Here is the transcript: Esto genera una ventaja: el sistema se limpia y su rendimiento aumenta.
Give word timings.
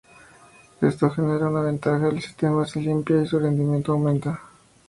Esto 0.81 1.11
genera 1.11 1.47
una 1.47 1.61
ventaja: 1.61 2.07
el 2.09 2.19
sistema 2.19 2.65
se 2.65 2.81
limpia 2.81 3.21
y 3.21 3.27
su 3.27 3.37
rendimiento 3.37 3.91
aumenta. 3.91 4.41